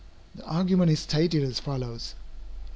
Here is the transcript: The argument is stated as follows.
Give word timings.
The 0.33 0.43
argument 0.45 0.89
is 0.89 0.99
stated 1.01 1.43
as 1.43 1.59
follows. 1.59 2.15